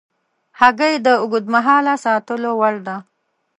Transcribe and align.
هګۍ 0.59 0.95
د 1.05 1.07
اوږد 1.21 1.45
مهاله 1.53 1.93
ساتلو 2.05 2.51
وړ 2.59 2.75
ده. 2.87 2.95